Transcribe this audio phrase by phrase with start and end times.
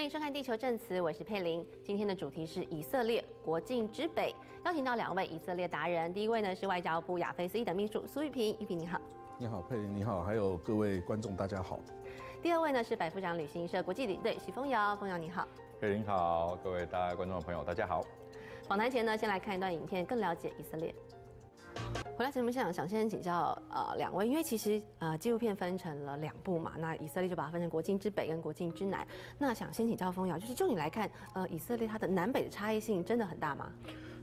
[0.00, 1.62] 欢迎收看《地球证词》，我是佩玲。
[1.84, 4.34] 今天的主题是以色列国境之北，
[4.64, 6.10] 邀请到两位以色列达人。
[6.14, 8.98] 第一位呢是外交部亚非司一等秘书苏玉平，玉平你好。
[9.36, 11.78] 你好，佩玲你好，还有各位观众大家好。
[12.40, 15.46] 第二位呢是百夫长旅行社国际领队许峰瑶，峰瑶你好。
[15.78, 18.02] 佩玲好，各位大家观众朋友大家好。
[18.66, 20.94] 访谈前呢，先来看一段影片，更了解以色列。
[22.16, 29.06] 回来节目现场，想先请教呃两位，因为其实呃纪录片分成了两部嘛，那以色列就把它分成国境之北跟国境之南。
[29.38, 33.72] 那想先请教风瑶，就是就你来看，呃以色列它的南北的差异性真的很大吗？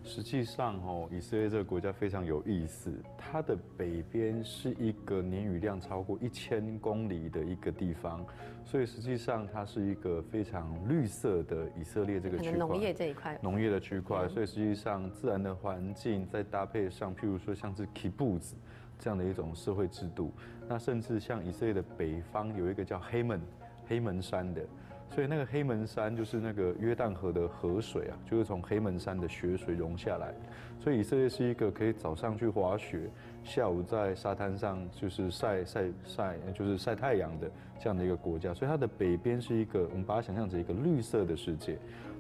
[0.03, 2.93] 实际上，哦，以色列这个国家非常有意思。
[3.17, 8.25] 它的北边是一个年雨量超过一千公里的一个地方，
[8.63, 12.57] 所以实际上它是一个非常绿色的以色列这个区块。
[12.57, 13.37] 农业这一块。
[13.41, 18.53] 农业的区块，所以实际上自然的环境再搭配上，譬如说像是 kibbutz
[18.98, 20.31] 这样的一种社会制度，
[20.67, 23.41] 那甚至像以色列的北方有一个叫黑门
[23.87, 24.65] 黑门山的。
[25.09, 30.34] 所以那个黑门山就是那个约旦河的河水啊，就是从黑门山的雪水融下来。
[30.79, 33.09] 所以以色列是一个可以早上去滑雪，
[33.43, 38.54] 下午在沙滩上就是晒晒晒，就是晒太阳的这样的一个国家。
[38.54, 41.77] 所以它的北边是一个，我们把它想象成一个绿色的世界。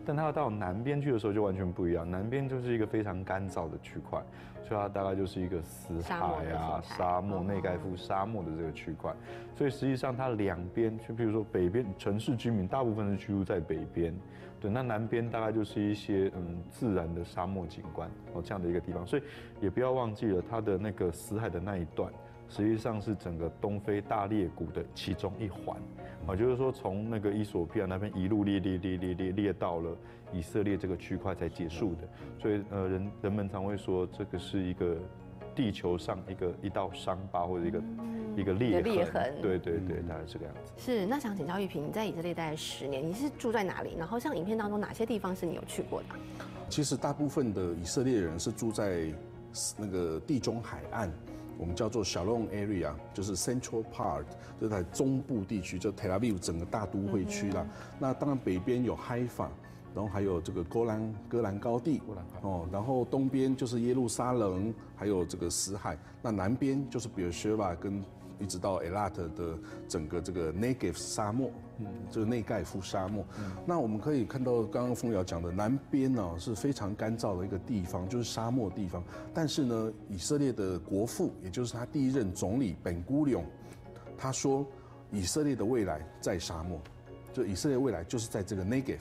[0.07, 4.23] 但它到南边去的时候就完全不一样，南边就是一个非常干燥的区块，
[4.63, 6.15] 所以它大概就是一个死海
[6.53, 9.13] 啊、沙漠、内盖夫沙漠的这个区块。
[9.53, 14.15] 所以实际上它两边，就比如说北边城市居民大部分是居住在北边，
[14.61, 19.05] 对，那南边大概就是一些嗯自然的沙漠景观哦这样的一个地方。
[19.05, 19.23] 所以
[19.59, 22.09] 也不要忘记了它的那个死海的那一段。
[22.49, 25.75] 实际上是整个东非大裂谷的其中一环，
[26.27, 29.95] 啊，就是说从那个伊索比亚那边一路裂裂裂裂裂裂到了
[30.33, 34.97] 以色列这个区块才结束的，所以呃人人们常会说这个是一个
[35.55, 37.81] 地球上一个一道伤疤或者一个
[38.35, 40.73] 一个裂裂痕，对对对，大概这个样子。
[40.77, 43.95] 是，那想请教玉萍，你在以色列待了十年，你是住在哪里？
[43.97, 46.07] 然后像影片当中哪些地方是你有去过的？
[46.67, 49.05] 其实大部分的以色列人是住在
[49.77, 51.09] 那个地中海岸。
[51.57, 54.25] 我们叫做小 m area，就是 Central Part，
[54.61, 57.65] 就在中部地区，就 Tel Aviv 整个大都会区啦。
[57.99, 59.47] 那当然北边有 Haifa，
[59.95, 62.01] 然后还有这个戈兰戈兰高地，
[62.41, 65.97] 哦，然后东边就是耶路撒冷，还有这个死海。
[66.21, 68.03] 那南边就是比如说吧，跟
[68.39, 73.25] 一直到 Elat 的整个这个 Negev 沙漠，嗯，这个内盖夫沙漠。
[73.65, 79.03] 那我们可以看到，刚刚风瑶讲的南边呢是非常干燥的一个地方，就是沙漠地方。
[79.33, 83.35] 但是呢，以色列的国父，也就是他第一任总理本古里
[84.17, 84.65] 他说，
[85.11, 86.79] 以色列的未来在沙漠，
[87.33, 88.99] 就以色列未来就是在这个 Negev。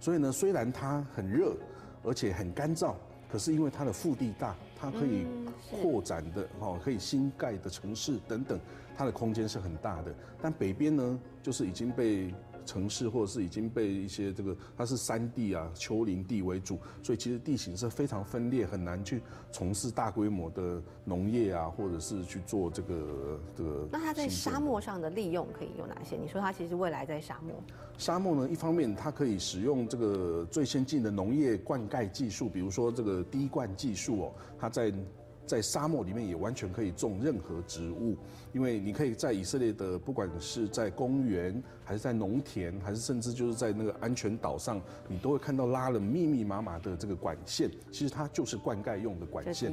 [0.00, 1.56] 所以呢，虽然它很热，
[2.02, 2.94] 而且很干燥。
[3.26, 5.26] 可是因为它的腹地大，它可以
[5.70, 8.60] 扩展的哈，可以新盖的城市等等，
[8.94, 10.14] 它的空间是很大的。
[10.42, 19.20] 但北边呢，就是已经被城市或者是已经被一些这个，它是山地啊、丘陵地为主，所以其实地形是非常分裂，很难去
[19.52, 23.88] 从事大规模的农业啊，或者是去做这个这个。
[23.92, 26.16] 那它在沙漠上的利用可以有哪些？
[26.16, 27.54] 你说它其实未来在沙漠？
[27.98, 33.24] 沙漠呢，一方面它可以使用这个最先进的农业灌溉技术，比如说这个。
[33.30, 34.92] 滴灌技术哦，它在
[35.46, 38.16] 在沙漠里面也完全可以种任何植物，
[38.52, 49.70] 因为你可以在以色列的不管是在公园，还是在农田，还是甚至就是在那个安全岛上，你都会看到拉了密密麻麻的这个管线，其实它就是灌溉用的管线。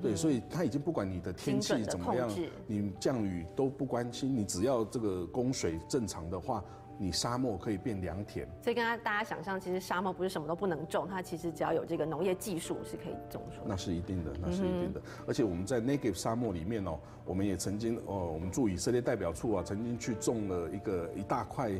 [0.00, 2.28] 对，所以它已经不管你的天气怎么样，
[2.66, 6.64] 你降雨都不关心，你只要这个供水正常的话。
[6.98, 13.62] 你沙漠可以变良田，所以跟大家想象，其实沙漠不是什么都不能种，它其实只要有这个农业技术是可以种出。
[13.66, 15.02] 那是一定的，那是一定的。
[15.26, 21.72] 而且我们在 Negev 沙漠里面哦，我们也曾经哦，我们驻以色列代表处啊，曾经去种了一个一大块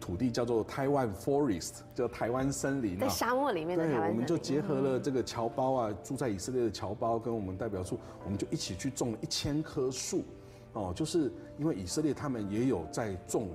[0.00, 2.98] 土地，叫做台湾 Forest，叫台湾森林。
[2.98, 10.24] 在沙漠里面的台湾我们就结合了这个侨胞啊，住在以色列的侨胞跟我们代表处，我们就一起去种了一千棵树。
[10.72, 13.48] 哦，就是因为以色列他们也有在种。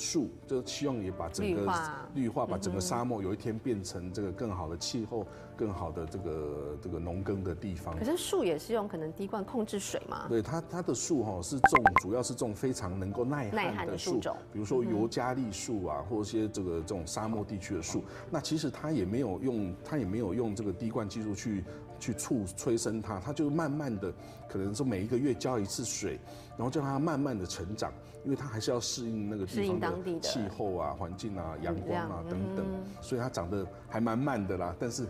[0.00, 1.70] 树就希望也把整个
[2.14, 7.94] 绿化，把整个沙漠有一天变成这个更好的气候、更好的这个这个农耕的地方。
[7.98, 10.26] 可是树也是用可能滴灌控制水嘛？
[10.28, 18.02] 对，它它的树哈是种，主要是种非常能够耐旱的树种，比如说尤加利树啊，或者些这个这种沙漠地区的树。
[18.30, 21.62] 那其实它也没有用，它也没有用这个滴灌技术去
[22.00, 24.12] 去促催生它，它就慢慢的，
[24.48, 26.18] 可能说每一个月浇一次水，
[26.56, 27.92] 然后叫它慢慢的成长，
[28.24, 29.78] 因为它还是要适应那个地方。
[29.78, 32.66] 的气候啊、环境啊、阳光啊等等，
[33.00, 34.74] 所以它长得还蛮慢的啦。
[34.80, 35.06] 但是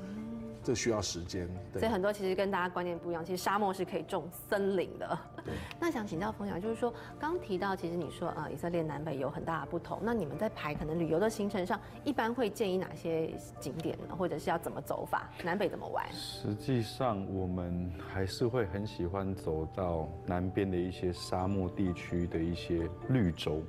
[0.63, 1.49] 这需要时间。
[1.75, 5.19] 所以很多其实跟大家观念不一样，其实沙漠是可以种森林的。
[5.45, 5.55] 对。
[5.81, 14.15] 那想请教冯翔，就是说刚提到，其实你说呃以色列南北有很大的不同，那你们在排可能旅游的行程上，一般会建议哪些景点呢？
[14.17, 15.31] 或者是要怎么走法？
[15.43, 16.05] 南北怎么玩？
[16.13, 23.63] 实际上我们还是会很喜欢走到南边的一些沙漠地区的一些绿洲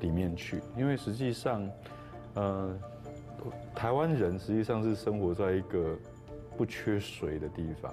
[0.00, 1.70] 里面去，因为实际上，
[2.34, 2.78] 呃。
[3.74, 5.96] 台湾人实际上是生活在一个
[6.56, 7.92] 不缺水的地方，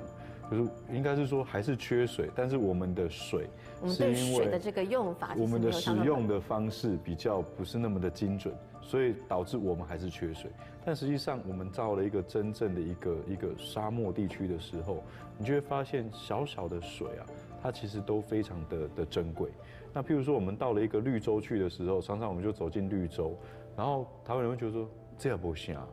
[0.51, 3.47] 就是应该是说还是缺水，但是我们的水
[3.87, 10.51] 是因为水的这个用法，我们的使用的方式比较不是那么的精准，所以导致我们还是缺水。
[10.85, 15.03] 但实际上，我们到了一个真正的一个一个沙漠地区的时候，
[15.37, 17.25] 你就会发现小小的水啊，
[17.61, 19.49] 它其实都非常的的珍贵。
[19.93, 23.37] 那譬如说，我们到了一个绿洲去的时候，常常我们就走进绿洲，
[23.77, 24.89] 然后台湾人会觉得说。
[25.19, 25.85] 这也不行啊，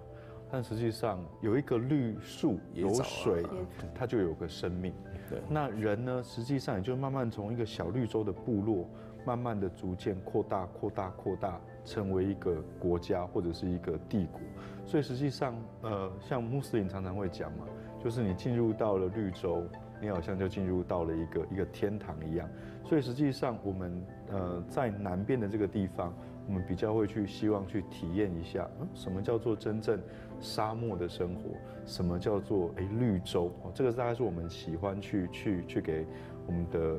[0.49, 3.45] 但实际上有一个绿树有水，
[3.93, 4.95] 它就有个生命。
[5.29, 8.89] 对，那人呢，实际上也就慢慢从一个小绿洲的部落，
[9.27, 14.41] 慢慢的逐渐扩大、扩大、扩大，成为一个国家或者是一个帝国。
[14.87, 17.67] 所以实际上，呃，像穆斯林常常会讲嘛，
[18.03, 19.65] 就是你进入到了绿洲，
[20.01, 22.49] 你好像就进入到了一个一个天堂一样。
[22.85, 26.15] 所以实际上，我们呃在南边的这个地方。
[26.47, 30.01] 我们比较会去希望去体验一下，嗯，什么叫做真正
[30.41, 31.51] 沙漠的生活？
[31.85, 33.53] 什么叫做诶绿洲？
[33.63, 36.07] 哦，这个大概是我们喜欢去去去给
[36.47, 36.99] 我们的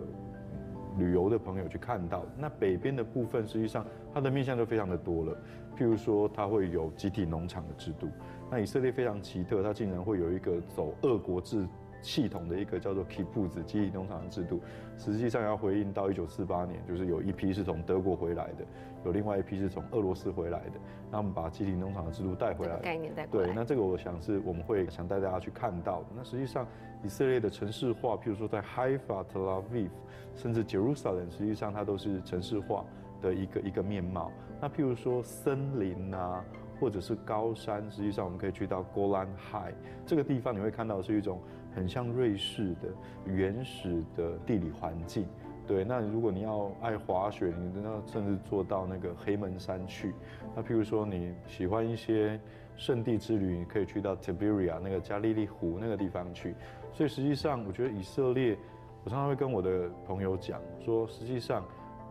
[0.97, 2.25] 旅游的朋友去看到。
[2.37, 5.37] 那北边的部分，实际上它的面向就非常的多了。
[5.77, 8.07] 譬如说，它会有集体农场的制度。
[8.49, 11.67] 那以色列非常奇特，它竟然会有一个走俄国制。
[12.07, 14.61] 系统的一个叫做 Kibbutz 集体农场的制度，
[14.97, 18.65] 实际上要回应到一九四八年，就是有一批是从德国回来的，
[19.03, 20.79] 有另外一批是从俄罗斯回来的，
[21.11, 22.77] 那我们把集体农场的制度带回来。
[22.77, 26.05] 概念带对，那这个我想是我们会想带大家去看到的。
[26.15, 26.65] 那实际上
[27.03, 29.89] 以色列的城市化，譬如说在 Haifa、Tel Aviv，
[30.33, 32.85] 甚至 Jerusalem，实际上它都是城市化
[33.21, 34.31] 的一个一个面貌。
[34.61, 36.41] 那譬如说森林啊，
[36.79, 39.75] 或者是高山，实际上我们可以去到 Golan High
[40.05, 41.41] 这个地方，你会看到是一种。
[41.75, 42.89] 很像瑞士的
[43.25, 45.27] 原始的地理环境，
[45.67, 45.83] 对。
[45.83, 50.13] 那如果你要爱滑雪，你真的甚至坐到那个黑门山去。
[50.55, 52.39] 那譬如说你喜欢一些
[52.75, 56.55] 圣地之旅，你可以去到 Tiberia 那个加利利湖那个地方去。
[56.93, 58.57] 所以实际上，我觉得以色列，
[59.03, 61.63] 我常常会跟我的朋友讲说，实际上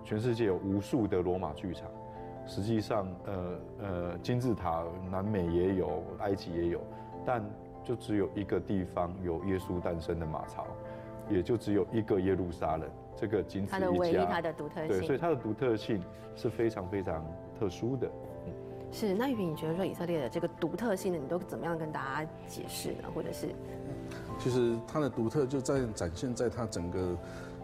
[0.04, 1.90] 全世界有无数的罗马剧场，
[2.46, 6.80] 实际上呃呃金字塔南美也有，埃及也有，
[7.24, 7.44] 但。
[7.86, 10.66] 就只有一个地方有耶稣诞生的马槽，
[11.30, 13.78] 也就只有一个耶路撒冷，这个仅此一家。
[13.78, 14.88] 它的唯一，它的独特性。
[14.88, 16.02] 对，所以它的独特性
[16.34, 17.24] 是非常非常
[17.60, 18.10] 特殊的。
[18.90, 23.04] 是，那玉萍，你觉得说以色列的这个独特性呢，你都怎么样跟大家解释呢？
[23.14, 23.54] 或者是？
[24.38, 27.16] 其实它的独特就在展现在它整个。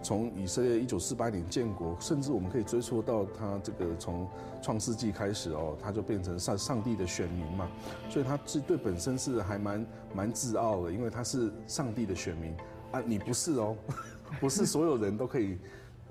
[0.02, 4.26] 从以色列一九四八年建国，甚至我们可以追溯到他这个从
[4.60, 7.70] 创世纪开始哦，他就变成上上帝的选民嘛，
[8.10, 12.52] 所以他是对本身是还蛮蛮自傲的，因为他是上帝的选民
[12.90, 13.76] 啊，你不是哦，
[14.40, 15.56] 不是所有人都可以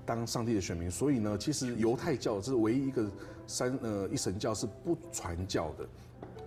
[0.06, 3.10] 当上帝的选民，所以呢，其实犹太教是唯一一个
[3.46, 5.86] 三呃一神教是不传教的，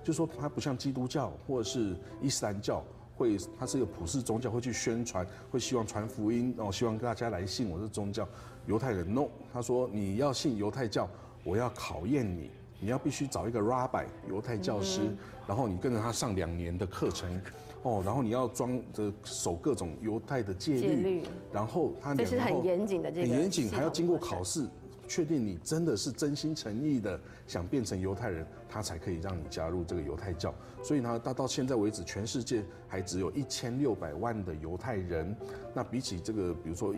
[0.04, 2.84] 就说它不像基督教或者是伊斯兰教。
[3.16, 8.28] 会，它是一个普世宗教，会去宣传，会希望传福音，哦，希望大家来信我的宗教。
[8.68, 11.08] 犹太人 no，他说你要信犹太教，
[11.44, 15.02] 我要考验你，你要必须找一个 rabbi 犹太教师，
[15.48, 17.42] 然后你跟着他上两年的课程，
[17.84, 21.24] 哦，然后你要装着守各种犹太的戒律，
[21.54, 24.68] 然后他这是很严谨的，很严谨，还要经过考试。
[25.08, 30.54] 确定你真的是真心诚意的想变成犹太人，他才可以让你加入这个犹太教。
[30.84, 35.36] 所以呢，到到现在为止，全世界还只有一千六百万的犹太人。
[35.74, 36.94] 那比起这个，比如说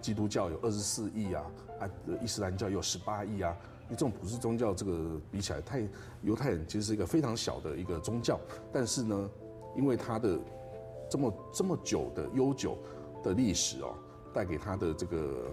[0.00, 1.44] 基督教有二十四亿啊，
[1.80, 1.90] 啊，
[2.22, 3.56] 伊斯兰教有十八亿啊，
[3.88, 5.82] 你这种普世宗教这个比起来，太
[6.22, 8.38] 犹太人其实是一个非常小的一个宗教。
[8.72, 9.30] 但是呢，
[9.76, 10.38] 因为他的
[11.10, 12.78] 这么这么久的悠久
[13.22, 13.94] 的历史哦，
[14.32, 15.46] 带给他的这个。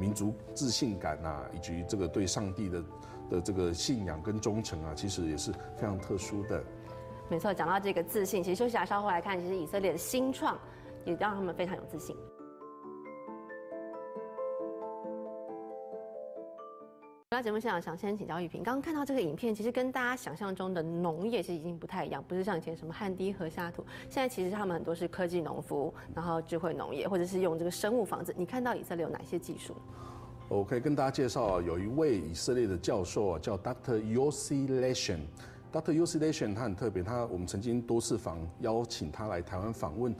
[0.00, 2.84] 民族自信感啊，以及这个对上帝的
[3.30, 6.64] 的这个信仰跟忠诚啊，其实也是非常特殊的。
[7.28, 10.58] 没错，讲到这个自信，其实休息下稍后来看，其实以色列的新创
[11.04, 12.16] 也让他们非常有自信。
[17.32, 28.34] 那节目现场想先请教玉萍，刚刚看到这个影片，其实跟大家想象中的农业其实已经不太一样，不是像以前什么旱地和下土，现在其实他们很多是科技农夫，然后智慧农业，或者是用这个生物房子。
[28.36, 29.76] 你看到以色列有哪些技术？
[30.48, 34.00] 我可以跟大家介绍，有一位以色列的教授啊，叫 Dr.
[34.00, 35.20] Yossi Leshon
[35.72, 35.92] Dr.
[35.92, 40.12] Yossi l a t i o n 他很特别，他我们曾经多次访邀请他来台湾访问。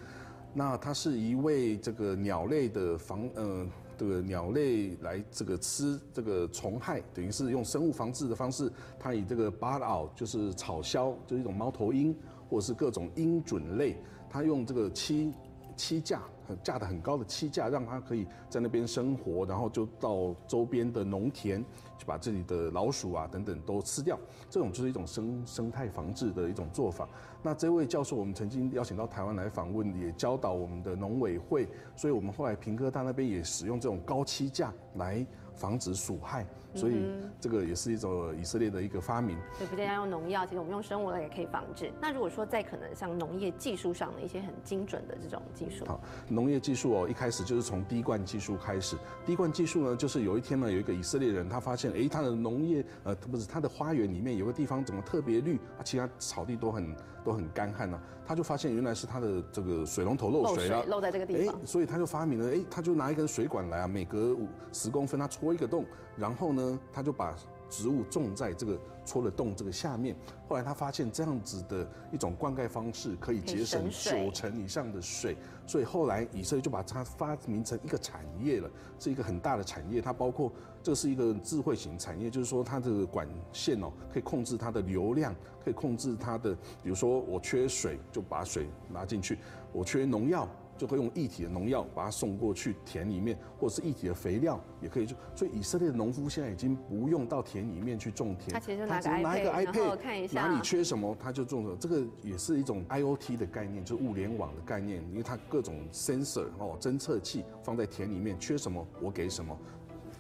[0.55, 3.67] 那他是一位这个鸟类的防呃
[4.01, 12.17] 这个鸟类来这个吃这个虫害，等于是用生物防治的方式，它以这个 bud owl 就是草鸮，就是一种猫头鹰
[12.49, 13.99] 或者是各种鹰隼类，
[14.31, 15.31] 它用这个栖
[15.77, 16.23] 栖架
[16.57, 21.65] 架的很高的栖架，让它可以在那边生活，然后就到周边的农田。
[21.99, 27.07] 就把这里的老鼠啊等等都吃掉，这种就是一种生生态防治的一种做法。
[27.43, 35.27] 那这位教授，我们曾经邀请到台湾来访问，也教导我们的农委会，所以我们后来平哥大那边也使用这种高栖架来。
[35.53, 37.05] 防止鼠害，所以
[37.41, 39.37] 这个也是一种以色列的一个发明。
[39.59, 41.91] 对，不仅要用农药，其实我们用生物类也可以防治。
[42.01, 48.97] 那如果说在可能像农业技术上的一些很精准的这种技术，好，农业技术哦，一开始就是从滴灌技术开始。
[49.27, 57.99] 滴灌技术呢，就是有一天呢，有一个以色列人，他发现，哎，他的农业，呃，不是他的花园里面有个地方怎么特别绿，啊，其他草地都很都很干旱呢？
[58.25, 61.53] 他就发现原来是他的这个水龙头漏水了，漏在这个地方。
[61.53, 65.31] 哎，所以他就发明了，哎，他就拿一根水管来啊，每隔五十公分他。
[65.31, 65.85] 戳一个洞，
[66.21, 67.35] 然后呢，他就把
[67.71, 70.15] 植物种在这个戳了洞这个下面。
[70.49, 75.37] 后来他发现这样子的一种灌溉方式可以节省九成以上的水，
[75.67, 80.03] 所以后来以色列就把它发明成一个产业了，是一个很大的产业。
[80.03, 85.35] 它包括这是一个智慧型产业，就是说它的管线哦可以控制它的流量，
[85.65, 89.39] 可以控制它的，比如说我缺水就把水拿进去，
[89.73, 90.49] 我缺农药。
[90.81, 95.05] 就会用一体的农药把它送过去田里面，或者是一体的肥料也可以。
[95.05, 98.99] 就所以以色列的农夫现在已经不用到田里面去种田，他其实拿
[99.39, 101.77] 一个 iPad，看一下哪里缺什么他就种什么。
[101.79, 109.55] 这个也是一种 IOT 的概念，就是物联网的概念，因为它各种 sensor 哦侦测器放在田里面，缺什么我给什么。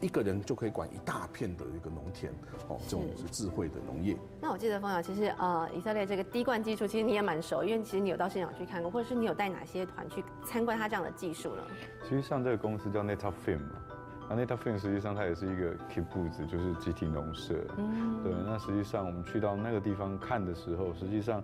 [0.01, 2.33] 一个人就可以管一大片的一个农田，
[2.69, 4.17] 哦，这种是智慧的农业。
[4.41, 11.63] 那我记得方瑶，其实呃，以色列这个滴灌技术，其实你也蛮熟，因为其实你有到现场去看过，或者是你有带哪些团去参观他这样的技术呢？
[12.03, 13.83] 其实像这个公司叫 Netafim 嘛，
[14.31, 17.55] 那 Netafim 实际上它也是一个 kibbutz，就是集体农舍。
[17.77, 18.33] 嗯，对。
[18.47, 21.43] 那实际上我们去到那个地方看的时候，实际上。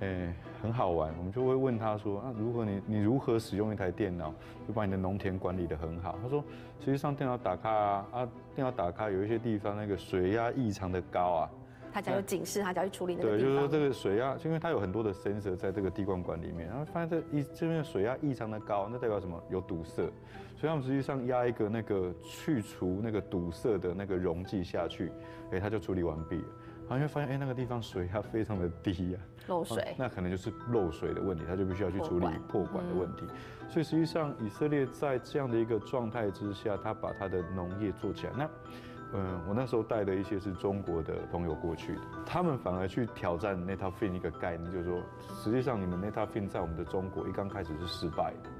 [0.00, 4.34] 诶，很好玩，我们就会问他说：“啊，如何你你如何使用一台电脑，
[4.66, 6.42] 就把你的农田管理得很好？”他说
[6.84, 11.50] ：“实际上电脑打开啊，啊，电脑打开有一些地方那个水压异常的高啊，
[11.92, 19.40] 他只要有警示，他只要去处理那个对，就是说这个水压，因为它有很多的 sensor 在这个滴灌管里面，然后发现这一这边的水压异常的高，那代表什么？
[19.50, 20.02] 有堵塞，
[20.56, 25.12] 所以他们实际上压一个那个去除那个堵塞的那个溶剂下去，
[25.50, 26.44] 哎，它就处理完毕了。”
[26.88, 33.24] 然后会发现，哎，那个地方水压非常的低呀，漏水，那可能就是漏水的问题，他就必须要去处理破管的问题。
[33.68, 38.32] 所以实际上，以色列在这样的一个状态之下，他把他的农业做起来。
[38.36, 38.50] 那，
[39.14, 45.02] 嗯，我那时候带的一些是中国的朋友过去的，他们反而去挑战 Netafin 一个概念，就是说，
[45.42, 48.50] 实际上你们 Netafin 在我们的中国一刚开始是失败的。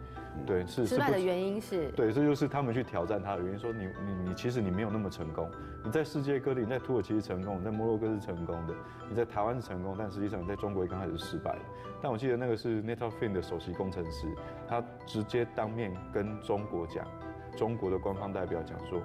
[0.47, 3.59] 对，是失败的原因是，对，这就是他们去挑战他的原因。
[3.59, 5.51] 说你你你，其实你没有那么成功。
[5.85, 8.75] 你在世界各地，你在土耳其是成功，你在摩洛哥是成功的，
[9.11, 11.55] 你在台湾是成功，但实际上你在中国一刚开始是失败
[12.01, 14.27] 但我记得那个是 Netafin 的首席工程师，
[14.67, 17.07] 他直接当面跟中国讲，
[17.55, 19.03] 中国的官方代表讲说，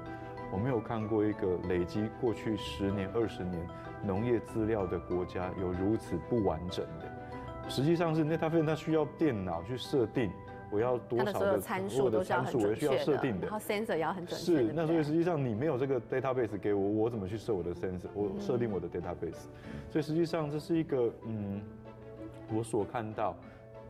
[0.52, 3.68] 我没有看过一个累积过去十年、二十年
[4.04, 7.70] 农业资料的国家有如此不完整的。
[7.70, 10.32] 实际上是 Netafin 它需要电脑去设定。
[10.70, 14.46] 我要多少的参数都需要很准确的，然后 sensor 也要很准确。
[14.46, 18.10] 是，那所以实际上你没有这个 database 给我，我怎么去设我的 sensor？
[18.14, 19.48] 我设定我的 database。
[19.90, 21.62] 所以实际上这是一个嗯，
[22.54, 23.34] 我所看到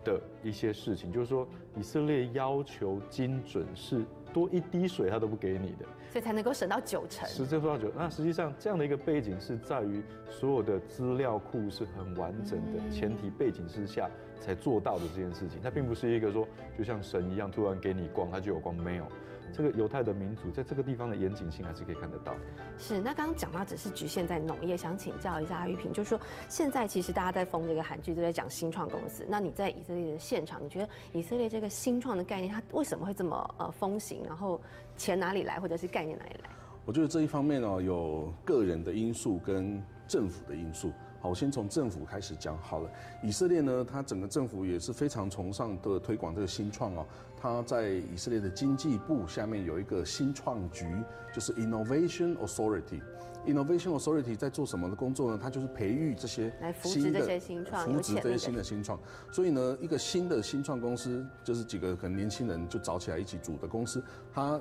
[0.03, 4.05] 的一些事情，就是说以色列要求精准是
[4.37, 5.85] 多一滴水他都不给你的。
[6.11, 7.91] 所以才能够省到九成，是这说到九。
[7.97, 15.59] 那实际上这样的一个背景是在于所有的资料库是很完整的前提背景之下才做到的这件事情。
[15.63, 19.07] 它并不是一个说就像神一样突然给你光，它就有光，没有。
[19.53, 22.33] 这个犹太的民族在这个地方的严谨性还是可以看得到。
[22.77, 34.23] 是，那刚刚讲到只是局限在农业，想请教一下阿玉萍，就是说现在其实大家在封这个韩剧都在讲新创公司，那你在以色列的现场，你觉得以色列这个新创的概念它为什么会这么呃风行？
[34.25, 34.61] 然后
[34.95, 36.49] 钱哪里来，或者是概念哪里来？
[36.85, 40.91] 我觉得这一方面呢，有个人的因素跟政府的因素。
[41.19, 42.89] 好，我先从政府开始讲好了。
[43.23, 47.05] 以色列呢，它整个政府也是非常崇尚的推广这个新创哦。
[47.39, 50.85] 它在以色列的经济部下面有一个新创局，
[51.31, 53.01] 就是 Innovation Authority。
[53.45, 55.39] Innovation Authority 在做什么的工作呢？
[55.41, 58.99] 它就是培育这些来扶持这些新创，扶持这些新的新创。
[59.31, 64.03] 所以呢，一个新的新创公司，就是几个可能年轻人就找起来一起组的公司，
[64.33, 64.59] 他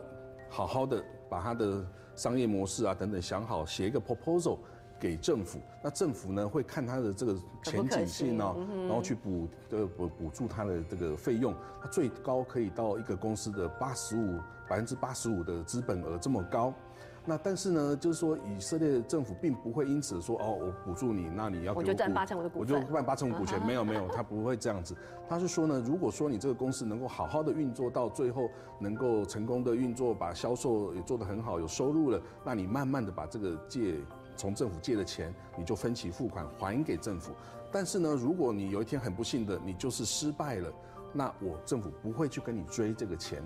[0.48, 4.58] 好好的把他的商业模式啊等等想好，写一个 proposal。
[4.98, 14.38] 给政府，那政府呢会看它的这个前景性哦，然后去补呃补补助它的这个费用，它最高可以到一个公司的八十五
[14.68, 16.72] 百分之八十五的资本额这么高。
[17.28, 24.96] 那但是呢，就是说以色列政府并不会因此说哦，我补助你，那你要我就占八成我的股，我就占八成股权，没有没有，他不会这样子。
[25.28, 28.48] 他是说呢，如果说你这个公司能够好好的运作到最后，
[28.78, 33.96] 能够成功的运作，把销售也做得很好，有收入了，那你慢慢的把这个借
[34.36, 37.32] 从政府借的钱，你就分期付款还给政府。
[37.72, 40.72] 但是呢，如果你有一天很不幸的你就是失败了，
[41.12, 43.42] 那我政府不会去跟你追这个钱。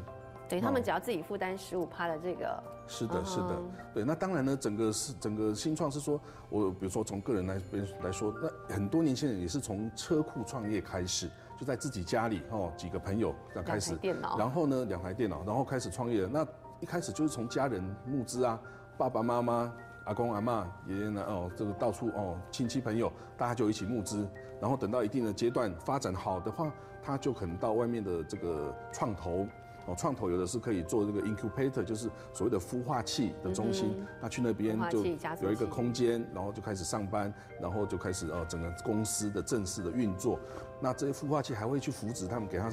[0.48, 3.62] 等于他们只要自己负担十五趴的这个，是的，是的，
[3.94, 4.04] 对。
[4.04, 7.60] 那当然呢，整个是整个新创是说，我比如说从个人来
[8.02, 16.26] 来说，那很多年轻人也是从车库创业开始，就在自己家里哦，几个朋友这样开始，电脑，然后呢两台电脑，然后开始创业。
[16.26, 16.44] 那
[16.80, 18.60] 一开始就是从家人募资啊，
[18.98, 19.72] 爸爸妈妈、
[20.04, 24.28] 阿公阿妈、爷爷呢哦，这个到处哦亲戚朋友，大家就一起募资，
[24.60, 29.46] 然后等到一定的阶段发展好的话，他就可能到外面的这个创投。
[29.86, 34.06] 哦，创投有的是可以做这个 incubator，就是所谓的孵化器的中心。
[34.20, 35.02] 那去那边就
[35.42, 40.38] 有一个空间，然后就开始上班，然后就开始哦整个公司的正式的运作。
[40.80, 42.70] 那这些孵化器还会去扶植他们，给他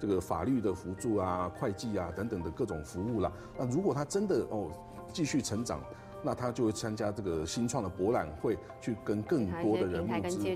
[0.00, 3.30] 这个法律的辅助啊、会计啊等等的各种服务啦。
[3.56, 4.68] 那如果他真的哦
[5.12, 5.80] 继续成长，
[6.22, 10.46] 那他就会参加这个新创的博览会，去跟更多的人募资，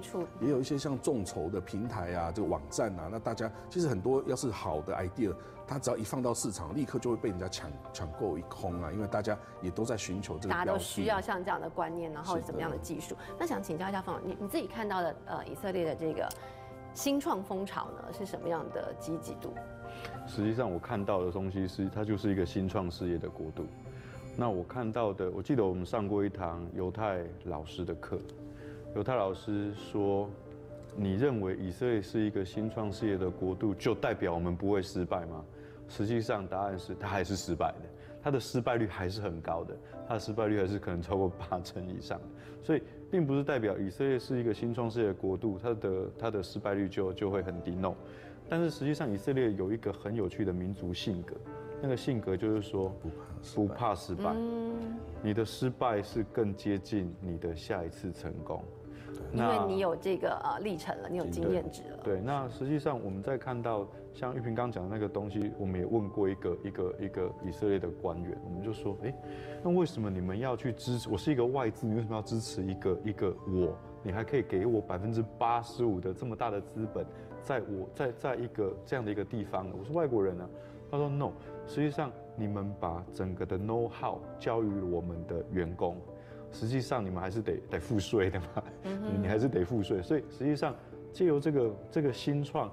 [0.41, 3.09] 也有一些像众筹的平台啊、这个网站啊。
[3.11, 5.35] 那大家其实很多要是好的 idea。
[5.69, 8.93] 它只要一放到市场，立刻就会被人家抢抢购一空啊！
[8.93, 10.55] 因为大家也都在寻求这个。
[10.55, 13.17] 大家都需要像这样的观念，然后怎么样的技术？
[13.37, 16.29] 那想请教一下方你你自己看到的呃以色列的这个
[16.95, 19.53] 新创风潮呢是什么样的积极度？
[20.25, 23.67] 实际上我看到的东西是它就是一个新创事业的国度。
[24.37, 28.19] 那我看到的，我记得我们上过一堂犹太老师的课，
[28.95, 30.29] 犹太老师说。
[30.99, 35.45] 你认为以色列是一个新创事业的国度，就代表我们不会失败吗？
[35.91, 37.89] 实际上，答案是它还是失败的，
[38.23, 39.77] 它的失败率还是很高的，
[40.09, 42.19] 它的失败率还是可能超过八成以上。
[42.63, 47.73] 所以，并不是代表以色列是一个新创事业的国度，它的它的失败率就就会很低。
[47.73, 47.93] No，
[48.49, 51.35] 但是实际上，以色列有一个很有趣的民族性格，
[51.83, 52.93] 那个性格就是说
[53.55, 54.35] 不怕失败，
[55.23, 58.63] 你的失败是更接近你的下一次成功。
[59.33, 61.99] 因为你有这个呃历程了，你有经验值了。
[62.03, 69.15] 对，那实际上我们在看到像玉萍刚讲的那个东西，我们也问过一个一个一个以色列的官员，我们就说，哎，
[69.63, 71.09] 那为什么你们要去支持？
[71.11, 73.75] 我是一个外资，你为什么要支持一个一个我？
[74.03, 77.05] 你还可以给我百分之八十五的这么大的资本，
[77.43, 80.49] 在我在在一个这样的一个地方，我是外国人啊。
[80.89, 81.33] 他说 no，
[81.67, 85.97] 实际上你们把整个的 know how 教育我们的员工。
[86.53, 88.47] 实际上你们还是得得付税的嘛，
[89.21, 90.75] 你还是得付税，所以实际上
[91.13, 92.71] 借由这个这个新创，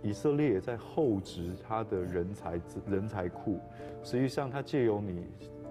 [0.00, 3.58] 以色列也在厚植它的人才人才库，
[4.02, 5.26] 实际上它借由你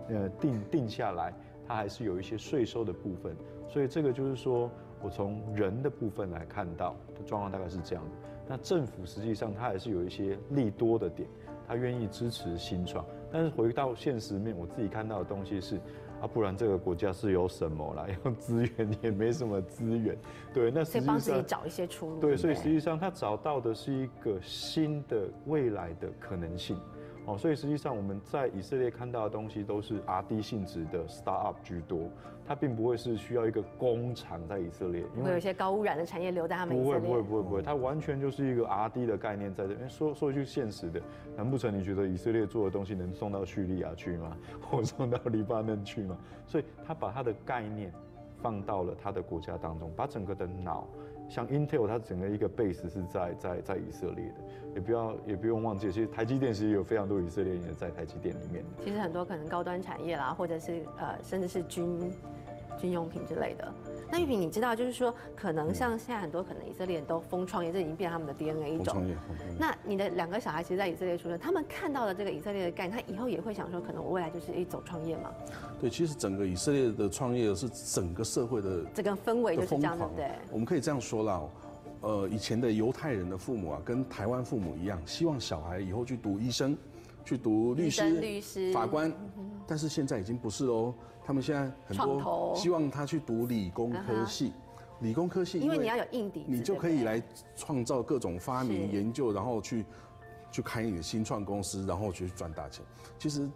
[0.09, 1.33] 呃定定下来，
[1.65, 3.35] 它还是有一些税收的部分，
[3.67, 4.69] 所以这个就是说
[5.01, 8.11] 我从人的部分来看到的状况大概是这样的。
[8.47, 11.27] 那政府实际上它还是有一些利多的点，
[11.69, 15.79] 它愿意支持新创，但是回到现实面，我自己看到的东西是。
[16.21, 18.05] 啊，不然这个国家是有什么啦？
[18.25, 20.17] 用资源也没什么资源，
[20.53, 22.19] 对，那所以帮自己找一些出路。
[22.19, 26.77] 对，所以实际上他找到的是一个新的未来的可能性。
[27.29, 32.09] 哦，所以实际上我们在以色列看到的东西都是 R D 性质的 startup 居多，
[32.43, 39.87] 它并不会是需要一个工厂在以色列，因为有一些高污染的产业留在他们不会不会不会不会，它完全就是一个 R D 的概念在这边。
[39.87, 40.99] 说说一句现实的，
[41.37, 44.35] 难不成你觉得以色列做的东西能送到叙利亚去吗？
[44.59, 46.17] 或送到黎巴嫩去吗？
[46.47, 47.93] 所以他把他的概念
[48.41, 50.87] 放到了他的国家当中，把整个的脑。
[51.29, 54.35] 像 Intel，它整个一个 base 是在在在以色列的，
[54.75, 58.65] 也不要也不用忘记，其实台积电其实有非常多以色列人在台积电里面。
[58.83, 62.11] 其实很多可能高端产业啦，或者是呃，甚至是军
[62.79, 63.73] 军用品之类的。
[64.11, 69.05] 那玉萍，你知道，就是说，可能像现在很多可能以色列人都疯创业，这已经变成他们的 DNA 一种。
[69.59, 75.29] 那你的两个小孩其实，在以色列出生，他们看到了这个以色列的概念，他以后也会想说，可能我未来就是一走创业嘛？
[75.79, 80.09] 对，其实整个以色列的创业是整个社会的这个氛围就是这样的。
[80.15, 81.41] 对，我们可以这样说啦，
[82.01, 86.75] 呃，以前的犹太人的父母啊，跟台湾父母一样，希望小孩以后去读医生，
[87.23, 89.13] 去读律师、律师、法官，
[89.67, 90.95] 但是现在已经不是喽。
[91.29, 94.51] 他们现在很多希望他去读理工科系。
[95.01, 97.21] 理工科系，因为你要有硬底，你就可以来
[97.55, 99.85] 创造各种发明、研究，然后去
[100.51, 102.83] 去开你的新创公司，然后去赚大钱。
[103.19, 103.47] 其实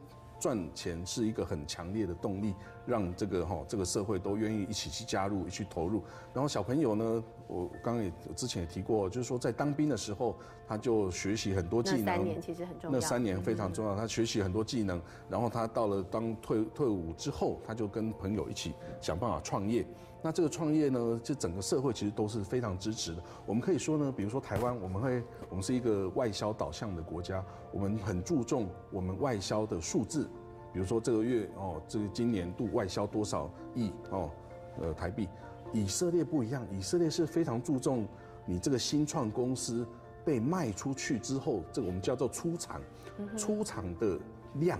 [0.43, 2.53] 赚钱是一个很强烈的动力，
[2.85, 6.03] 让这个哈这个社会都愿意一起去加入、去投入。
[6.33, 10.35] 然后小朋友呢，我刚刚也之前也提过，就是说在当兵的时候，
[10.67, 12.03] 他就学习很多技能。
[12.03, 12.99] 那三年其实很重要。
[12.99, 19.85] 那三年非常重要，他学习很多技能，然后他到了当退退伍之后，他就跟朋友一起想办法创业。
[20.25, 23.21] 那这个创业呢，就整个社会其实都是非常支持的。
[23.45, 30.29] 我们可以说呢，比如说台湾，我们会我们是一个外销导向的国家，我们很注重我们外销的数字，
[30.71, 34.31] 比如说这个月哦，这个今年度外销多少亿哦，
[34.79, 35.27] 呃台币。
[35.73, 38.07] 以色列不一样，以色列是非常注重
[38.45, 39.85] 你这个新创公司
[40.23, 42.81] 被卖出去之后，这个我们叫做出厂，
[43.35, 44.17] 出厂的
[44.53, 44.79] 量。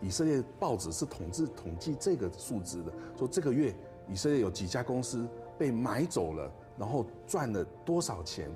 [0.00, 3.74] 以色列报纸是统治统计这个数字的，说这个月。
[4.10, 8.50] 以色列有几家公司被买走了，然后赚了多少钱？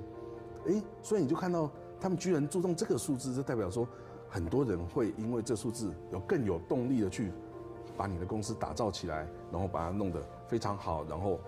[0.67, 3.87] 哎，所以你就看到他们居然注重这个数字，就代表说
[4.29, 7.31] 很多人会因为这数字有更有动力的去
[7.95, 11.39] 把你的公司打造起来，然后把它弄得非常好，然后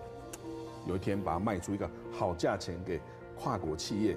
[0.86, 3.00] 有一天把它卖出一个好价钱给
[3.38, 4.16] 跨国企业，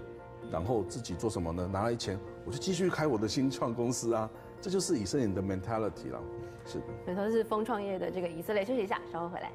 [0.49, 1.67] 然后自己做什么呢？
[1.67, 4.29] 拿来钱，我就继续开我的新创公司啊！
[4.61, 6.21] 这就是以色列的 mentality 了。
[6.65, 8.63] 是的，没错，是风创业的这个以色列。
[8.63, 9.51] 休息一下，稍后回来。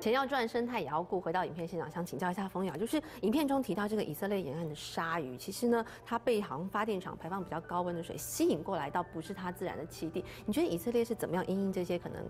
[0.00, 1.20] 钱要赚，生态也要顾。
[1.20, 10.24] 回到影片现场，想请教一下风雅，就是影片中提到这个以色列沿岸的鲨鱼，其实呢，它被航发电厂排放比较高温的水吸引过来，到不是它自然的栖地。
[10.46, 12.24] 你觉得以色列是怎么样因应这些可能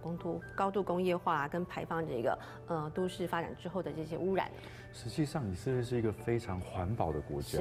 [0.56, 4.50] 高度工业化跟排放这个呃都市发展之后的这些污染？
[4.94, 7.58] 实际上，以色列是一个非常环保的国家。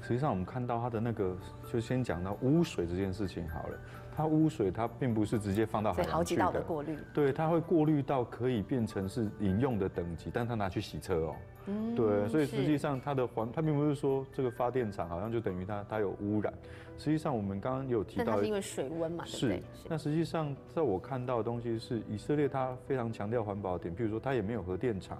[0.00, 1.36] 实际上，我们看到它的那个，
[1.70, 3.78] 就先讲到污水这件事情好了。
[4.16, 16.54] 它污水它并不是直接放到海洋去的，过滤，对，它会过滤到可以变成是饮用的等级，但它拿去洗车哦，嗯对，所以实际上它的环，它并不是说这个发电厂好像就等于它它有污染，
[16.96, 25.18] 实际上我们刚刚有提到，它是因为水温嘛，是，那实际上在我看到的东西是以色列它非常强调环保点，譬如说它也没有核电厂，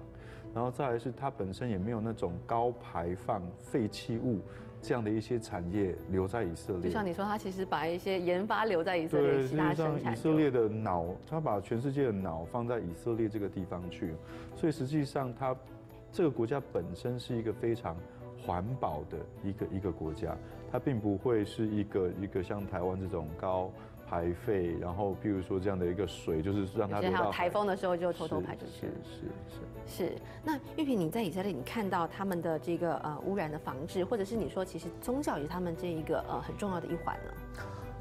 [0.54, 4.40] 然后再来是它本身也没有那种高排放废弃物。
[4.84, 10.12] 这样的一些产业留在以色列，就像你说，他其实把一些研发留在以色列，其他生产。
[10.12, 14.12] 以色列的脑，他把全世界的脑放在以色列这个地方去，
[14.54, 15.56] 所以实际上，他
[16.12, 17.96] 这个国家本身是一个非常
[18.44, 20.36] 环保的一个一个国家，
[20.70, 23.70] 它并不会是一个一个像台湾这种高。
[24.08, 27.00] 排废，然后譬如说这样的一个水，就是让它。
[27.00, 28.80] 还有台风的时候就偷偷排出去。
[28.80, 29.20] 是是
[29.86, 30.04] 是。
[30.06, 30.12] 是。
[30.42, 37.32] 那玉萍，你在以色列，你看到他们的这个呃污染的防治，或者是你说其实宗教也是他们这一个呃很重要的一环呢？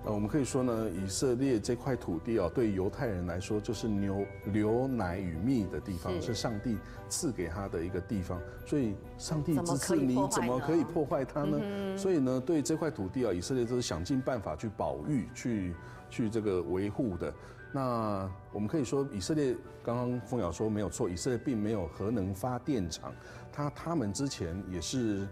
[0.06, 8.38] 呃，我们可以说呢，以色列这块土地哦，对犹太人来说就是牛牛奶与蜜的地方，是上帝赐给他的一个地方。
[8.66, 11.98] 所以上帝之赐你，怎么可以破坏它呢？
[11.98, 15.74] 所以呢，对这块土地啊，以色列都是想尽办法去保育、去
[16.10, 17.34] 去这个维护的。
[17.72, 23.13] 那我们可以说，以色列刚刚凤瑶说没有错，以色列并没有核能发电厂，
[23.54, 25.26] 他他们之前也是。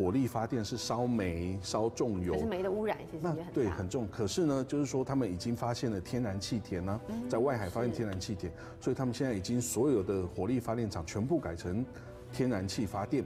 [0.00, 4.08] 火力发电是烧煤、烧重油，是煤的污染其实也很对很重。
[4.10, 11.84] 可是呢，就是说他们已经发现了天然气田呢，在外海发现天然气田，所以他们现在已经所有的火力发电厂全部改成
[12.32, 13.22] 天然气发电。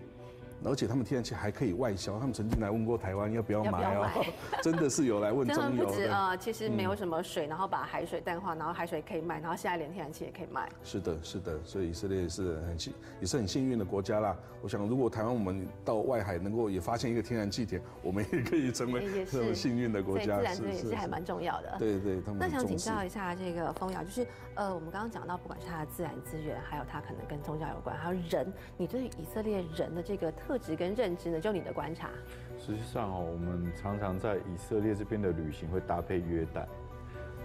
[0.64, 4.24] 而且他们天然气还可以外销，他们曾经来问过台湾要不要买哦，
[4.62, 6.14] 真的是有来问中油的。
[6.14, 10.68] 呃，其实没有什么水，然后把海水淡化，然后海水可以卖，然后现在连天然气也可以卖。
[10.82, 14.36] 是的，是的，所以以色列是很幸，也是很幸运的国家啦。
[14.62, 20.38] 我想，如果台湾我们到外海能够也发现一个天然气田，我们也可以成为这么幸运的国家。
[20.38, 21.76] 自然资源也是还蛮重要的。
[21.78, 31.40] 对对，他们那想请教一下这个风瑶，就是呃，我们刚刚讲到，不管是它的自然资源，还有它可能跟宗教有关，还有人，你对以色列人的这个特质跟认知呢？
[31.40, 32.08] 就你的观察，
[32.58, 36.64] 实际上哦，我们常常在以色列这边的旅行会搭配约旦，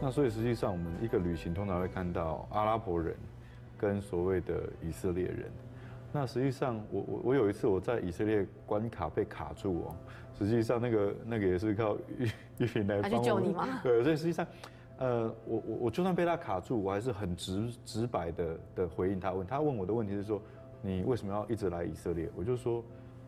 [0.01, 3.15] 那所以实际上我们一个旅行通常会看到阿拉伯人
[3.77, 5.51] 跟所谓的以色列人。
[6.11, 9.95] 那实际上我我我有一次我在以色列关卡被卡住哦，
[10.37, 13.79] 实际上那个那个也是靠玉玉萍来帮救你吗？
[13.83, 14.47] 对，所以实际上
[14.97, 20.41] 呃我我我就算被他卡住，我还是很直直白的的回应他问他问我的问题是说
[20.81, 22.29] 你为什么要一直来以色列？
[22.35, 22.83] 我就说。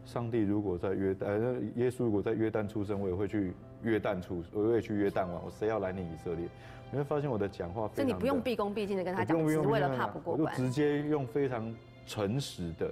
[0.05, 5.33] 上帝如果在约旦，耶稣如果在约旦出生，我也会去约旦出，我也去约旦玩。
[5.43, 6.47] 我谁要来你以色列？
[6.91, 11.73] 你会发现我的讲话，所以你不用毕恭毕敬的跟他讲，只是为了怕不过关，我就直接用非常
[12.05, 12.91] 诚实的，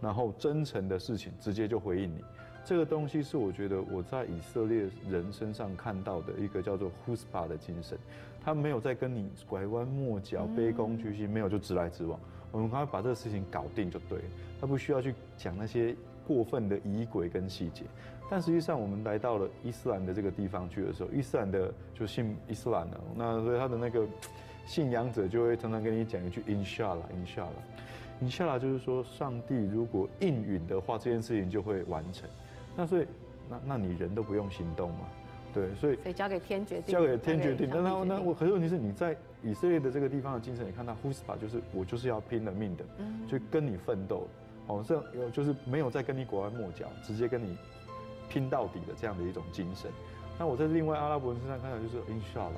[0.00, 2.22] 然后真诚的事情，直接就回应你。
[2.64, 7.98] 这个东西是我觉得我在以色列人身上看到的一个叫做 huspa 的精神，
[8.44, 12.20] 他没有在跟你拐弯抹角、卑躬屈膝，没有就直来直往。
[12.52, 14.24] 我们赶快把这个事情搞定就对了，
[14.60, 15.96] 他不需要去讲那些。
[16.26, 17.84] 过分的仪轨跟细节，
[18.30, 24.06] 但实际上我们来到了伊斯兰的这个地方去的时候，伊斯兰的就信伊斯兰了，那所以他的那个
[24.66, 32.28] 信仰者就会常常跟你讲一句 Inshallah，Inshallah，Inshallah 就是说上帝如果应允的话，这件事情就会完成。
[32.76, 33.06] 那所以
[33.48, 35.06] 那那你人都不用行动嘛？
[35.52, 37.70] 对，所以所以交给天决定，交给天决定。
[37.70, 42.84] 那那那我可是问题是你在以色列的这个地方的精神，你看到 Husba 就是我就是要拼了命的，
[43.28, 44.26] 就跟你奋斗，
[44.66, 47.56] 哦，这有就是没有再跟你拐弯抹角，直接跟你
[48.28, 49.90] 拼到底的这样的一种精神。
[50.38, 52.52] 那我在另外阿拉伯人身上看到就是 Inshallah，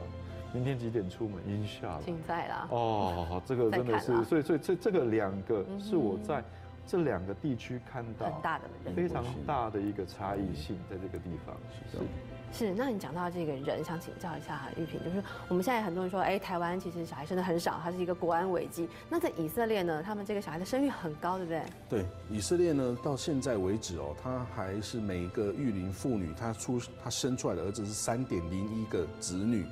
[0.53, 2.69] 明天几点出门？Inshallah，现在啦。
[2.71, 6.43] 哦，这个真的是，所以所以这这个两个是我在
[6.87, 8.65] 这两个地区看到很大的
[8.95, 11.55] 非常大的一个差异性，在这个地方
[11.91, 11.99] 是。
[12.57, 18.89] 是，那你讲到这个人，想请教一下玉萍，就是我们现在很多人说，哎，台湾其实小孩生的很少，它是一个国安危机。
[19.11, 21.63] 那在以色列呢，他们这个小孩的生育很高，对不对？
[21.87, 29.67] 对，以色列呢，到现在为止哦，他还是每一个育龄妇女，她出她生出来的儿子是三点零一个子女，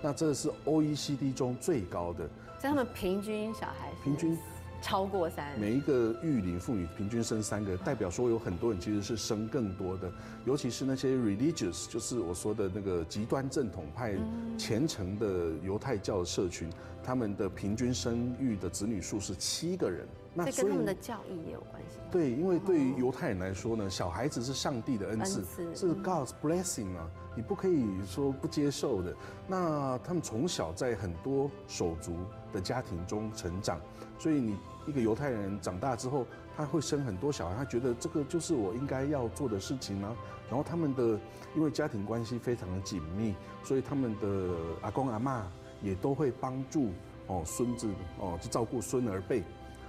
[0.00, 2.26] 那这是 OECD 中最高的。
[2.58, 4.38] 在他们平均小孩平均。
[4.80, 10.10] 超过三，每一个育龄妇女平均生三个，代表说有很多人其实是生更多的，
[10.44, 14.16] 尤其是那些 religious，就是我说的那个极端正统派
[14.56, 16.70] 虔诚的犹太教的社群，
[17.04, 20.06] 他们的平均生育的子女数是七个人。
[20.32, 21.98] 那跟他们的教义也有关系。
[22.10, 29.14] 对，因为对于犹太人来说呢，小孩子是上帝的恩赐，是 God's blessing 啊，你不可以说不接受的。
[29.48, 32.14] 那他们从小在很多手足
[32.52, 33.80] 的家庭中成长，
[34.18, 34.56] 所以你。
[34.86, 40.16] 一个犹太人长大之后，他会生很多小孩，他觉得这个就是我应该要做的事情呢。
[40.48, 41.18] 然后他们的
[41.54, 45.46] 因为家庭关系非常的紧密，所以他们的阿公阿妈
[45.80, 46.90] 也都会帮助
[47.28, 47.88] 哦孙子
[48.18, 49.44] 哦去照顾孙儿辈，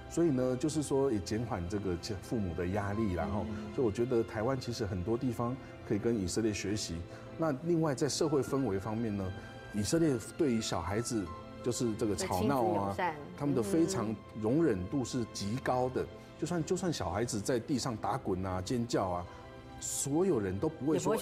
[0.08, 5.56] 所以呢就是说也减缓这个父母的压力，然后所以我觉得台湾其实很多地方
[5.88, 7.00] 可以跟以色列学习。
[7.38, 9.32] 那另外在社会氛围方面呢，
[9.74, 11.26] 以色列对于小孩子。
[11.62, 12.96] 就是这个吵闹啊，
[13.36, 16.04] 他们的非常容忍度是极高的。
[16.40, 19.26] 就算就算小孩子在地上打滚啊、尖叫啊，
[19.78, 21.18] 所有人都不会说哎，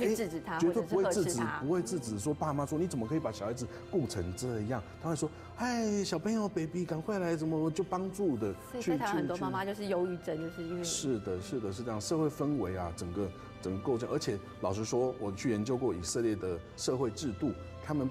[0.59, 2.19] 绝对不会制止，不会制止。
[2.19, 4.83] 说爸妈说你怎么可以把小孩子顾成这样？
[5.03, 8.55] 他会说哎，小朋友，baby，赶快来，怎么就帮助的？
[8.81, 12.01] 去去很多妈妈就是忧郁症，就是因为是的，是的，是这样。
[12.01, 17.53] 社会氛围啊，整个整个构建，而且老实说，我去研究过以色列的社会制度，
[17.85, 18.09] 他们。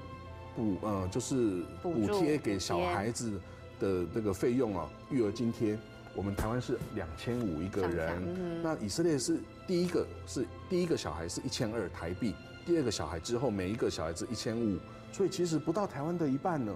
[0.55, 3.39] 补呃就是补贴给小孩子
[3.79, 5.77] 的那个费用啊，育儿津贴，
[6.15, 12.35] 我们台湾是两千五一个人，那以色列是第一个是第一个小孩是一千二台币，
[12.65, 14.77] 第二个小孩之后每一个小孩子一千五，
[15.11, 16.73] 所以其实不到台湾的一半呢。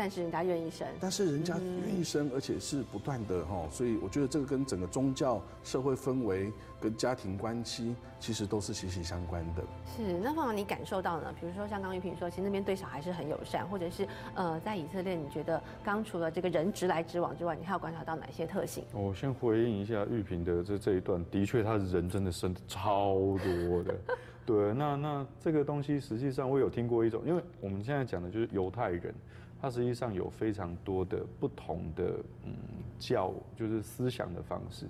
[0.00, 9.62] 但是人家愿意生，但是人家愿意生，而且是不断的哈，所以我觉得这个跟整个宗教、社会氛围跟家庭关系其实都是息息相关的。
[9.94, 11.30] 是，那凤凰你感受到呢？
[11.38, 18.82] 比如说像刚玉萍说，其实那边对小孩是很友善，或者是呃，在以色列，你觉得刚除了这个人直来直往之外，你还有观察到哪些特性？
[18.94, 23.94] 我先回应一下玉萍的这这一段，的确他人真的生的超多的。
[24.46, 29.14] 对，那那这个东西实际上我有听过一种，因为我们现在讲的就是犹太人。
[29.60, 32.52] 它实际上有非常多的不同的嗯
[32.98, 34.86] 教，就是思想的方式。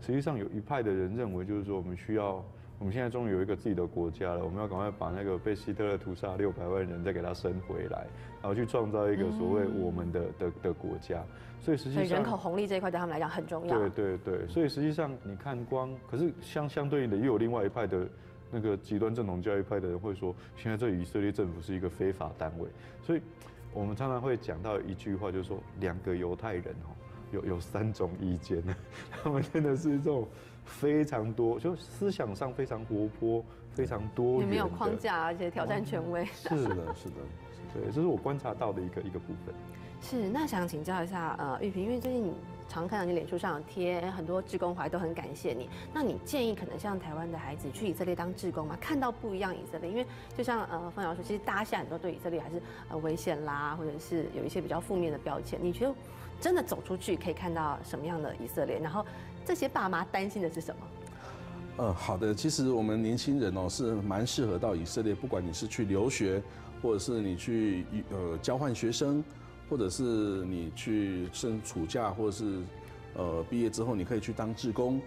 [0.00, 2.44] 实际上有一派的人认为，就是说我们需要，
[2.78, 8.06] 我们现在终于有一个自己的国家了，我们要赶快把那个被希特勒屠杀六百万人再给他生回来，
[8.40, 11.22] 然后去创造一个所谓我们的的的国家。
[11.60, 13.78] 所以实际上，人口红利这一块对他们来讲很重要。
[13.78, 18.08] 对对对，所以实际上你看光，可是相相对应的又有另外一派的
[18.52, 22.68] 那个极端正统教育派的人会说，现在这以色列政府是一个非法单位，
[23.02, 23.22] 所以。
[23.72, 26.90] 我们常常会讲到一句话，就是说两个犹太人哦，
[27.32, 28.74] 有有三种意见呢。
[29.22, 30.26] 他们真的是这种
[30.64, 36.24] 非常多，就思想上非常活泼、非常多也，没有框架，而且挑战权威。
[36.26, 37.16] 是的，是的，
[37.74, 39.54] 对，这是我观察到的一个一个部分。
[40.00, 42.34] 是，那想请教一下呃玉萍，因为最近。
[42.68, 45.68] 常看到你脸书上贴很多志工怀都很感谢你。
[45.92, 48.76] 那你建议可能像台湾的孩子去以色列当志工吗？
[48.80, 55.58] 看到不一样以色列，因为就像呃方瑶说，其实大家现在很多对以色列还是呃危险啦，或者是有一些比较负面的标签。
[55.62, 55.94] 你觉得
[56.40, 58.78] 真的走出去可以看到什么样的以色列？
[58.78, 59.04] 然后
[59.44, 60.86] 这些爸妈担心的是什么？
[61.78, 66.42] 呃，好的，其实我们年轻人哦是蛮适合到以色列，不管你是去留学，
[66.82, 69.24] 或者是你去呃交换学生。
[69.68, 70.02] 或者是
[70.46, 72.62] 你去升暑假，或者是
[73.14, 75.00] 呃毕业之后，你可以去当志工。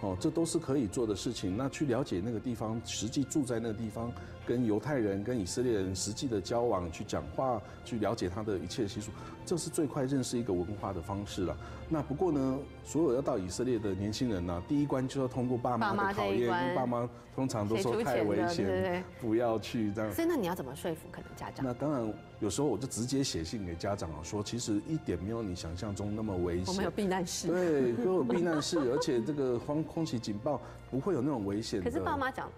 [0.00, 1.56] 哦，这都是可以做的事情。
[1.56, 4.12] 那去了解那个地方，实际住在那个地方，
[4.48, 9.10] 跟犹太人、跟以色列人实际的交往，去讲话，去了解他的一切习俗，
[9.44, 11.56] 这是最快认识一个文化的方式了。
[11.88, 20.12] 那不过呢，所有要到以色列的年轻人呢，第一关就要通过爸妈的考验，因为爸妈通常都说太危险，不要去这样。
[20.12, 21.64] 所以那你要怎么说服可能家长？
[21.64, 26.66] 那当然，有时候我就直接写信给家长啊，说其实一点没有你想象中那么危险。
[26.68, 27.48] 我们有避难室。
[27.48, 29.82] 对，都有避难室，而且这个空。
[29.88, 31.82] 空袭警报不会有那种危险。
[31.82, 32.48] 可是爸妈讲，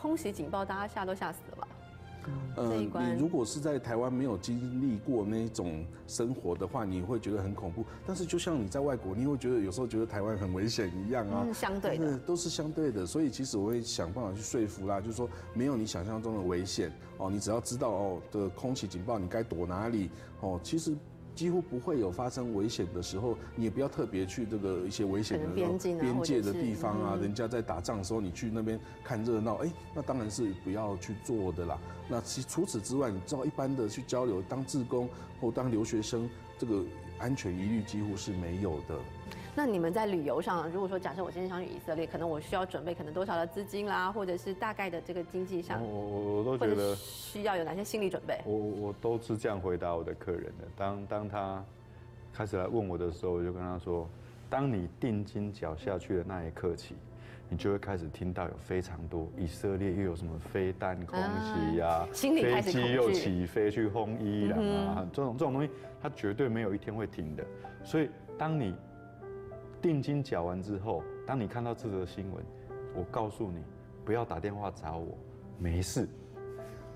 [0.00, 1.68] 空袭警报大家吓都吓死了吧？
[2.58, 7.84] 嗯，你如果是在台湾没有经历过那种生活的话，你会觉得很恐怖。
[8.06, 11.46] 但是就像你在外国，你会觉得有时候觉得台湾很危险一样啊。
[11.54, 13.06] 相对的，都是相对的。
[13.06, 17.30] 所以其实我会想办法去说服啦，就是说没有你想象中的危险哦。
[17.30, 20.60] 你只要知道哦的空袭警报，你该躲哪里哦。
[20.62, 20.94] 其实。
[21.38, 31.78] 几乎不会有发生危险的时候，你也不要特别去这个一些危险的边边界的地方啊，人家在打仗的时候，你去那边看热闹，哎，那当然是不要去做的啦。
[32.08, 35.08] 那其除此之外，你知道一般的去交流，当志工
[35.40, 36.82] 或当留学生，这个
[37.18, 38.98] 安全疑虑几乎是没有的。
[39.58, 48.38] 那你们在旅游上，如果说假设我今天想去以色列，可能我需要准备可能多少的资金啦，或者是大概的这个经济上，我我我都觉得需要有哪些心理准备？
[48.46, 50.68] 我我都是这样回答我的客人的。
[50.76, 51.64] 当当他
[52.32, 54.08] 开始来问我的时候，我就跟他说：，
[54.48, 56.94] 当你定金缴下去的那一刻起，
[57.48, 67.44] 你就会开始听到有非常多以色列又有什么飞弹空袭呀，飞机又起飞去轰伊朗啊，这种这种东西，它绝对没有一天会停的。
[67.82, 68.72] 所以当你
[69.80, 72.44] 定金缴完之后，当你看到这则新闻，
[72.94, 73.62] 我告诉你，
[74.04, 75.16] 不要打电话找我，
[75.58, 76.08] 没事。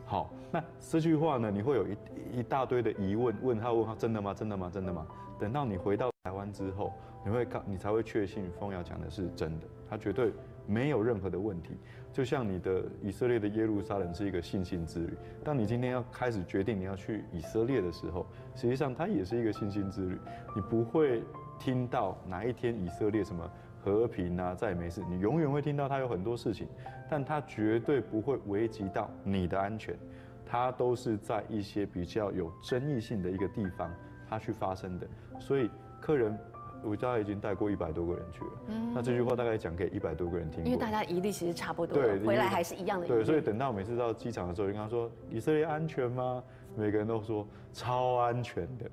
[0.04, 1.96] 好，那这句话呢，你会有一
[2.38, 4.34] 一大堆的疑问，问他问他真的吗？
[4.34, 4.70] 真的吗？
[4.72, 5.06] 真的吗？
[5.38, 6.92] 等到你回到台湾之后，
[7.24, 10.32] 你会告你才会确信风瑶讲的是真的，他绝对
[10.66, 11.76] 没有任何的问题。
[12.12, 20.18] 就像你的以色列的耶路撒冷是一个信心之旅，当你今天要开始决定你要去以色列的时候，实际上它也是一个信心之旅，
[20.54, 21.22] 你不会。
[21.62, 23.48] 听到哪一天以色列什么
[23.80, 26.66] 和平啊，再也没事，你永远会听到他有很多事情，
[27.08, 29.96] 但他绝对不会危及到你的安全，
[30.44, 33.88] 他都是在一些比较有争议性的一个地方，
[34.28, 35.06] 他去发生的。
[35.38, 35.70] 所以
[36.00, 36.36] 客人，
[36.82, 40.64] 我家已经带过一百多个人去了，嗯那这句话大概讲给一百多个人听。
[40.64, 43.06] 因为大家疑虑其实差不多，对，回来还是一样的。
[43.06, 46.42] 对，所以等到每次到机场的时候，就跟他说以色列安全吗？
[46.74, 48.90] 每个人都说超安全的。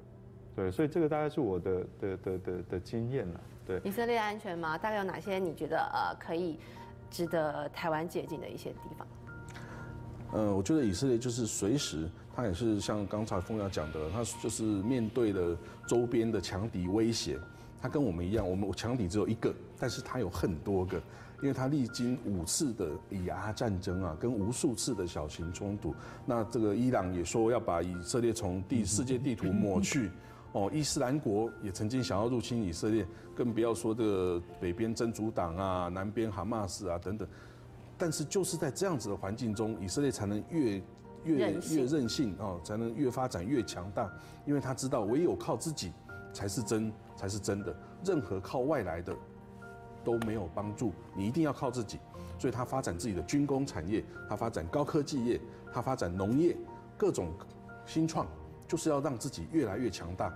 [0.55, 3.39] 对，所以这个大概是我的的的的的经验了。
[3.65, 4.77] 对，以色列安全吗？
[4.77, 6.57] 大概有哪些你觉得呃可以
[7.09, 9.07] 值得台湾借鉴的一些地方？
[10.31, 15.57] 呃，我觉得以色列就是随时，他也是像刚才凤瑶讲的，他就是面对的
[15.88, 17.39] 周边的强敌威胁，
[17.81, 20.97] 他跟我们一样，我们强敌只有一个，但是他有很多个，
[21.41, 25.95] 因为他历经五次的以阿战争啊，跟无数次的小型冲突。
[26.25, 30.12] 那这个伊朗也说要把以色列从地世界地图抹去。
[30.51, 37.27] 哦，伊斯兰国也曾经想要入侵以色列，更不要说这个北边真主党啊，南边哈马斯啊等等。
[37.97, 40.81] 但是就是在这样子的环境中，以色列才能越
[41.25, 44.12] 越越任性哦，才能越发展越强大，
[44.45, 45.91] 因为他知道唯有靠自己
[46.33, 49.15] 才是真才是真的，任何靠外来的
[50.03, 51.99] 都没有帮助，你一定要靠自己。
[52.39, 55.39] 所以他发展自己的军工产业，他发展高科技业，
[55.73, 56.55] 他发展农业，
[56.97, 57.33] 各种
[57.85, 58.25] 新创。
[58.69, 60.32] 就是要让自己越来越强大，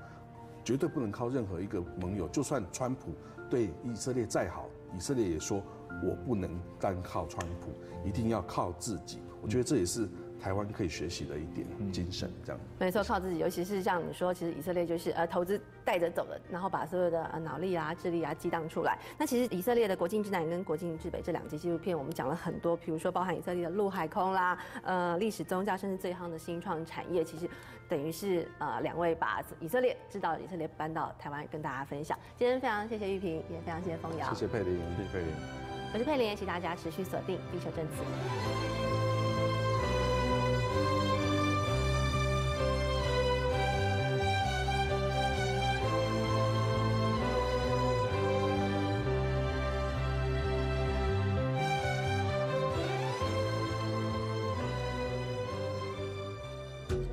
[0.65, 2.27] 绝对不能靠任何一个盟友。
[2.27, 3.13] 就算川普
[3.49, 4.65] 对以色列再好，
[4.97, 5.63] 以色列也说
[6.03, 7.71] 我不能单靠川普，
[8.03, 9.19] 一定要靠自己。
[9.41, 10.09] 我觉得这也是。
[10.43, 13.37] 台湾可以学习的一点精神，这样没错，靠自己。
[13.37, 18.99] 尤其是像你说，其实以色列就是呃投资带着走的，然后把所有的呃脑力啊、智力啊激荡出来。
[19.17, 27.49] 那其实以色列的国境之南跟国境之北这两集纪录片，我们讲了很多，比如说包含以色列的陆海空啦，呃历史宗教，甚至最夯的新创产业，其实
[27.87, 32.19] 等于是呃两位把以色列知道以色列搬到台湾跟大家分享。
[32.37, 35.33] 今天非常谢谢玉萍，也非常谢谢风瑶，谢谢佩玲，谢谢佩玲，
[35.93, 38.82] 我是佩玲，也请大家持续锁定地球正词。